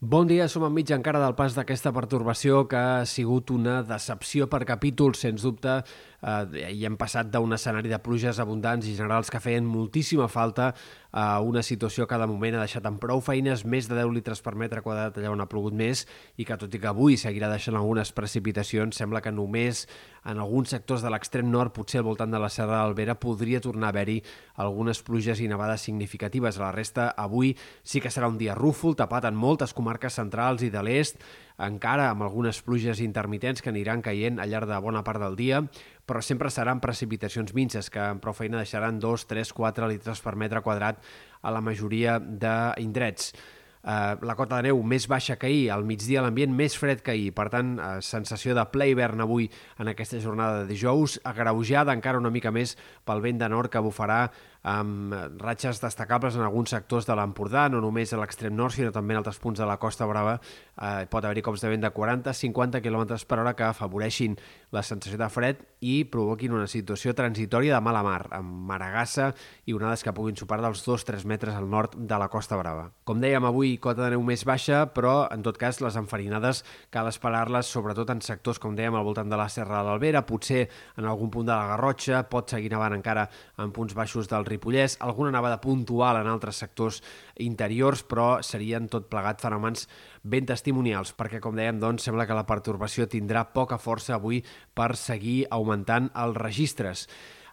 Bon 0.00 0.28
dia, 0.30 0.44
som 0.46 0.62
enmig 0.62 0.92
encara 0.94 1.18
del 1.18 1.32
pas 1.34 1.56
d'aquesta 1.56 1.90
pertorbació 1.90 2.60
que 2.70 2.78
ha 2.78 3.06
sigut 3.10 3.50
una 3.50 3.80
decepció 3.82 4.46
per 4.46 4.60
capítols, 4.62 5.18
sens 5.24 5.42
dubte, 5.42 5.80
eh, 6.22 6.72
i 6.72 6.84
hem 6.86 6.96
passat 7.00 7.30
d'un 7.32 7.52
escenari 7.54 7.90
de 7.90 7.98
pluges 8.02 8.40
abundants 8.42 8.86
i 8.86 8.96
generals 8.98 9.30
que 9.30 9.40
feien 9.42 9.66
moltíssima 9.66 10.28
falta 10.28 10.72
a 11.10 11.40
una 11.40 11.62
situació 11.62 12.04
que 12.04 12.12
cada 12.14 12.26
moment 12.28 12.58
ha 12.58 12.64
deixat 12.66 12.84
amb 12.88 13.00
prou 13.00 13.22
feines 13.24 13.64
més 13.64 13.88
de 13.88 13.96
10 13.96 14.12
litres 14.12 14.42
per 14.44 14.54
metre 14.58 14.82
quadrat 14.84 15.16
allà 15.16 15.32
on 15.32 15.40
ha 15.40 15.48
plogut 15.48 15.76
més 15.76 16.04
i 16.36 16.44
que 16.44 16.58
tot 16.60 16.74
i 16.74 16.80
que 16.82 16.90
avui 16.90 17.16
seguirà 17.16 17.48
deixant 17.48 17.78
algunes 17.78 18.12
precipitacions, 18.12 18.96
sembla 18.96 19.22
que 19.24 19.32
només 19.32 19.86
en 20.28 20.38
alguns 20.42 20.68
sectors 20.74 21.00
de 21.00 21.08
l'extrem 21.08 21.48
nord, 21.48 21.72
potser 21.72 22.02
al 22.02 22.06
voltant 22.08 22.30
de 22.30 22.40
la 22.42 22.50
Serra 22.52 22.82
d'Albera, 22.82 23.14
podria 23.20 23.62
tornar 23.64 23.88
a 23.88 23.94
haver-hi 23.94 24.18
algunes 24.60 25.00
pluges 25.06 25.40
i 25.40 25.48
nevades 25.48 25.86
significatives. 25.86 26.58
A 26.58 26.66
la 26.66 26.72
resta, 26.74 27.08
avui 27.16 27.54
sí 27.82 28.02
que 28.04 28.12
serà 28.12 28.28
un 28.28 28.36
dia 28.36 28.56
rúfol, 28.58 28.96
tapat 28.98 29.30
en 29.30 29.38
moltes 29.38 29.72
comarques 29.72 30.18
centrals 30.20 30.64
i 30.66 30.72
de 30.74 30.82
l'est, 30.84 31.22
encara 31.64 32.10
amb 32.12 32.22
algunes 32.26 32.60
pluges 32.62 33.00
intermitents 33.02 33.62
que 33.62 33.72
aniran 33.72 34.02
caient 34.04 34.38
al 34.38 34.52
llarg 34.52 34.68
de 34.68 34.78
bona 34.84 35.02
part 35.06 35.22
del 35.22 35.38
dia, 35.38 35.62
però 36.08 36.22
sempre 36.24 36.48
seran 36.50 36.80
precipitacions 36.80 37.52
minces 37.54 37.92
que 37.92 38.00
amb 38.00 38.22
prou 38.24 38.34
feina 38.36 38.62
deixaran 38.62 38.98
2, 39.02 39.26
3, 39.28 39.52
4 39.52 39.90
litres 39.92 40.24
per 40.24 40.34
metre 40.40 40.64
quadrat 40.64 41.04
a 41.44 41.52
la 41.52 41.60
majoria 41.60 42.16
d'indrets. 42.18 43.34
Uh, 43.78 44.18
la 44.26 44.34
cota 44.34 44.58
de 44.58 44.68
neu 44.68 44.82
més 44.82 45.06
baixa 45.08 45.36
que 45.38 45.46
ahir, 45.46 45.70
al 45.70 45.84
migdia 45.86 46.22
l'ambient 46.24 46.52
més 46.54 46.74
fred 46.76 47.00
que 47.04 47.14
ahir, 47.14 47.30
per 47.36 47.46
tant, 47.52 47.76
uh, 47.78 48.02
sensació 48.04 48.56
de 48.58 48.64
ple 48.72 48.90
hivern 48.90 49.22
avui 49.22 49.46
en 49.78 49.92
aquesta 49.92 50.20
jornada 50.20 50.62
de 50.62 50.68
dijous, 50.72 51.20
agreujada 51.24 51.94
encara 51.94 52.18
una 52.18 52.32
mica 52.34 52.50
més 52.50 52.74
pel 53.06 53.22
vent 53.24 53.38
de 53.38 53.48
nord 53.48 53.70
que 53.72 53.82
bufarà 53.84 54.26
amb 54.68 55.14
ratxes 55.40 55.80
destacables 55.80 56.36
en 56.36 56.42
alguns 56.42 56.72
sectors 56.74 57.06
de 57.06 57.14
l'Empordà, 57.16 57.68
no 57.70 57.80
només 57.80 58.12
a 58.12 58.18
l'extrem 58.20 58.54
nord, 58.56 58.74
sinó 58.74 58.90
també 58.92 59.14
en 59.14 59.20
altres 59.22 59.38
punts 59.40 59.60
de 59.60 59.66
la 59.66 59.78
Costa 59.80 60.06
Brava. 60.06 60.38
Eh, 60.76 61.06
pot 61.10 61.24
haver-hi 61.24 61.44
cops 61.46 61.62
de 61.62 61.70
vent 61.70 61.84
de 61.84 61.90
40-50 61.94 62.82
km 62.82 63.16
per 63.28 63.38
hora 63.38 63.54
que 63.56 63.68
afavoreixin 63.68 64.36
la 64.74 64.82
sensació 64.82 65.18
de 65.20 65.28
fred 65.32 65.62
i 65.80 66.02
provoquin 66.10 66.52
una 66.52 66.66
situació 66.66 67.14
transitòria 67.14 67.76
de 67.76 67.84
mala 67.84 68.02
mar, 68.02 68.26
amb 68.34 68.66
maragassa 68.68 69.30
i 69.66 69.76
onades 69.76 70.02
que 70.04 70.14
puguin 70.14 70.36
superar 70.36 70.66
dels 70.66 70.82
2-3 70.86 71.24
metres 71.24 71.54
al 71.54 71.70
nord 71.70 71.94
de 71.96 72.18
la 72.18 72.28
Costa 72.28 72.58
Brava. 72.58 72.90
Com 73.04 73.22
dèiem, 73.22 73.46
avui 73.46 73.67
cota 73.76 74.06
de 74.06 74.14
neu 74.14 74.22
més 74.24 74.42
baixa, 74.48 74.80
però 74.96 75.28
en 75.34 75.42
tot 75.44 75.58
cas 75.60 75.82
les 75.84 75.98
enfarinades 76.00 76.62
cal 76.94 77.10
esperar-les 77.10 77.68
sobretot 77.68 78.08
en 78.14 78.22
sectors, 78.24 78.58
com 78.62 78.74
dèiem, 78.78 78.96
al 78.96 79.04
voltant 79.06 79.28
de 79.28 79.36
la 79.38 79.50
Serra 79.52 79.82
de 79.82 79.90
l'Albera, 79.90 80.24
potser 80.26 80.64
en 80.96 81.04
algun 81.04 81.28
punt 81.34 81.46
de 81.46 81.52
la 81.52 81.68
Garrotxa, 81.74 82.24
pot 82.32 82.48
seguir 82.48 82.72
nevant 82.72 82.96
encara 82.96 83.28
en 83.60 83.72
punts 83.76 83.92
baixos 83.98 84.30
del 84.32 84.48
Ripollès, 84.48 84.96
alguna 85.04 85.34
nevada 85.36 85.60
puntual 85.60 86.22
en 86.22 86.32
altres 86.32 86.64
sectors 86.64 87.02
interiors, 87.44 88.02
però 88.08 88.40
serien 88.40 88.88
tot 88.88 89.10
plegat 89.12 89.44
fenòmens 89.44 89.84
ben 90.24 90.48
testimonials, 90.48 91.12
perquè, 91.18 91.42
com 91.44 91.56
dèiem, 91.58 91.78
doncs, 91.82 92.08
sembla 92.08 92.26
que 92.26 92.36
la 92.36 92.46
pertorbació 92.48 93.06
tindrà 93.06 93.44
poca 93.52 93.76
força 93.78 94.16
avui 94.16 94.40
per 94.74 94.94
seguir 94.96 95.42
augmentant 95.54 96.08
els 96.16 96.40
registres. 96.40 97.08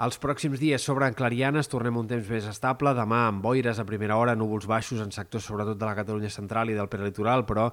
Els 0.00 0.16
pròxims 0.16 0.56
dies 0.56 0.80
sobren 0.80 1.12
clarianes, 1.12 1.68
tornem 1.68 1.98
un 2.00 2.06
temps 2.08 2.24
més 2.32 2.46
estable, 2.48 2.94
demà 2.96 3.18
amb 3.26 3.42
boires 3.44 3.76
a 3.76 3.84
primera 3.84 4.16
hora, 4.16 4.32
núvols 4.32 4.64
baixos 4.64 5.02
en 5.04 5.10
sectors 5.12 5.44
sobretot 5.44 5.76
de 5.76 5.84
la 5.84 5.96
Catalunya 5.98 6.30
central 6.32 6.70
i 6.72 6.76
del 6.78 6.88
prelitoral, 6.88 7.44
però 7.44 7.66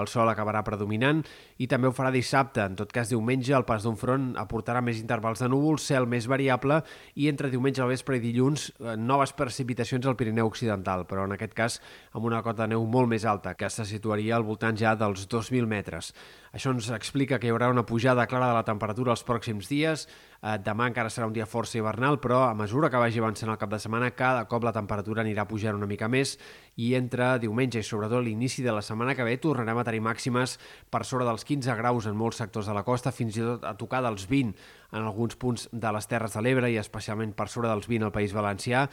el 0.00 0.08
sol 0.08 0.30
acabarà 0.32 0.62
predominant 0.64 1.20
i 1.60 1.68
també 1.68 1.90
ho 1.90 1.92
farà 1.92 2.08
dissabte. 2.14 2.64
En 2.64 2.78
tot 2.78 2.88
cas, 2.88 3.10
diumenge 3.12 3.52
el 3.52 3.66
pas 3.68 3.84
d'un 3.84 3.98
front 4.00 4.30
aportarà 4.40 4.80
més 4.80 5.02
intervals 5.02 5.44
de 5.44 5.50
núvols, 5.52 5.84
cel 5.84 6.08
més 6.08 6.24
variable 6.24 6.80
i 7.20 7.28
entre 7.28 7.52
diumenge 7.52 7.84
al 7.84 7.92
vespre 7.92 8.16
i 8.16 8.24
dilluns 8.24 8.70
eh, 8.70 8.96
noves 8.96 9.36
precipitacions 9.36 10.08
al 10.08 10.16
Pirineu 10.16 10.48
Occidental, 10.48 11.04
però 11.04 11.28
en 11.28 11.36
aquest 11.36 11.52
cas 11.52 11.78
amb 12.16 12.24
una 12.24 12.40
cota 12.40 12.64
de 12.64 12.72
neu 12.72 12.88
molt 12.88 13.12
més 13.12 13.28
alta, 13.28 13.52
que 13.60 13.68
se 13.68 13.84
situaria 13.84 14.38
al 14.38 14.48
voltant 14.48 14.80
ja 14.80 14.96
dels 14.96 15.28
2.000 15.28 15.68
metres. 15.68 16.14
Això 16.54 16.72
ens 16.72 16.88
explica 16.96 17.36
que 17.36 17.50
hi 17.50 17.52
haurà 17.52 17.68
una 17.68 17.84
pujada 17.84 18.24
clara 18.30 18.48
de 18.54 18.56
la 18.56 18.64
temperatura 18.64 19.12
els 19.12 19.26
pròxims 19.26 19.68
dies. 19.68 20.08
Eh, 20.40 20.56
demà 20.64 20.88
encara 20.88 21.12
serà 21.12 21.28
un 21.28 21.36
dia 21.36 21.44
força 21.50 21.73
hivernal, 21.78 22.20
però 22.22 22.44
a 22.48 22.54
mesura 22.54 22.90
que 22.90 23.00
vagi 23.00 23.20
avançant 23.20 23.50
el 23.52 23.58
cap 23.60 23.70
de 23.72 23.78
setmana, 23.82 24.12
cada 24.16 24.44
cop 24.50 24.64
la 24.66 24.72
temperatura 24.74 25.22
anirà 25.24 25.46
pujant 25.50 25.76
una 25.78 25.88
mica 25.90 26.08
més 26.08 26.36
i 26.76 26.92
entre 26.98 27.34
diumenge 27.42 27.82
i 27.82 27.86
sobretot 27.86 28.24
l'inici 28.24 28.64
de 28.64 28.72
la 28.74 28.82
setmana 28.82 29.14
que 29.14 29.26
ve 29.26 29.36
tornarem 29.42 29.78
a 29.78 29.84
tenir 29.86 30.02
màximes 30.02 30.56
per 30.90 31.04
sobre 31.04 31.26
dels 31.28 31.46
15 31.46 31.76
graus 31.78 32.06
en 32.10 32.16
molts 32.18 32.42
sectors 32.42 32.70
de 32.70 32.74
la 32.74 32.84
costa, 32.86 33.12
fins 33.12 33.38
i 33.38 33.44
tot 33.44 33.64
a 33.64 33.74
tocar 33.78 34.02
dels 34.06 34.26
20 34.30 34.54
en 34.94 35.02
alguns 35.02 35.36
punts 35.36 35.68
de 35.72 35.92
les 35.92 36.08
Terres 36.08 36.38
de 36.38 36.42
l'Ebre 36.46 36.70
i 36.70 36.78
especialment 36.80 37.34
per 37.36 37.50
sobre 37.50 37.68
dels 37.68 37.90
20 37.90 38.08
al 38.08 38.14
País 38.14 38.34
Valencià 38.36 38.88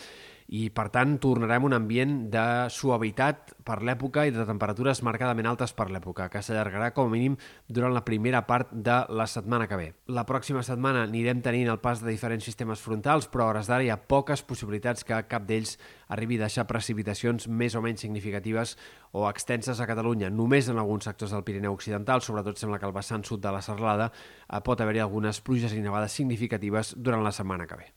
i 0.52 0.66
per 0.76 0.90
tant 0.92 1.14
tornarem 1.24 1.64
un 1.64 1.74
ambient 1.78 2.16
de 2.32 2.44
suavitat 2.76 3.54
per 3.64 3.78
l'època 3.88 4.26
i 4.28 4.34
de 4.36 4.44
temperatures 4.48 5.00
marcadament 5.08 5.48
altes 5.48 5.72
per 5.78 5.88
l'època, 5.88 6.28
que 6.28 6.42
s'allargarà 6.44 6.90
com 6.92 7.08
a 7.08 7.14
mínim 7.14 7.38
durant 7.72 7.94
la 7.96 8.04
primera 8.04 8.44
part 8.50 8.74
de 8.74 8.98
la 9.16 9.28
setmana 9.32 9.70
que 9.72 9.80
ve. 9.80 9.88
La 10.12 10.26
pròxima 10.28 10.64
setmana 10.68 11.06
anirem 11.08 11.40
tenint 11.46 11.72
el 11.72 11.80
pas 11.80 12.04
de 12.04 12.10
diferents 12.12 12.44
sistemes 12.44 12.84
frontals, 12.84 13.30
però 13.32 13.48
a 13.48 13.54
hores 13.54 13.72
d'ara 13.72 13.88
hi 13.88 13.94
ha 13.94 14.02
poques 14.12 14.44
possibilitats 14.44 15.08
que 15.08 15.22
cap 15.32 15.48
d'ells 15.48 15.78
arribi 16.12 16.36
a 16.36 16.44
deixar 16.44 16.68
precipitacions 16.68 17.48
més 17.48 17.78
o 17.80 17.82
menys 17.82 18.04
significatives 18.04 18.76
o 19.16 19.24
extenses 19.30 19.80
a 19.80 19.88
Catalunya. 19.88 20.30
Només 20.30 20.68
en 20.68 20.80
alguns 20.82 21.08
sectors 21.08 21.32
del 21.32 21.46
Pirineu 21.48 21.80
Occidental, 21.80 22.20
sobretot 22.22 22.60
sembla 22.60 22.80
que 22.80 22.90
al 22.90 22.96
vessant 22.96 23.24
sud 23.24 23.40
de 23.44 23.56
la 23.56 23.64
Serralada, 23.64 24.12
eh, 24.12 24.60
pot 24.60 24.82
haver-hi 24.84 25.00
algunes 25.00 25.40
pluges 25.40 25.72
i 25.72 25.80
nevades 25.92 26.16
significatives 26.16 26.96
durant 26.98 27.28
la 27.28 27.36
setmana 27.36 27.68
que 27.68 27.84
ve. 27.84 27.92